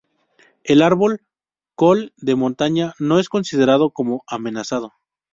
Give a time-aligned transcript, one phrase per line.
[0.63, 1.21] El árbol
[1.75, 4.93] col de montaña no es considerado como amenazado.